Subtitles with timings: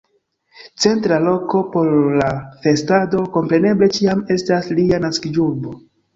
[0.85, 1.91] Centra loko por
[2.21, 2.31] la
[2.65, 5.79] festado kompreneble ĉiam estas lia naskiĝurbo.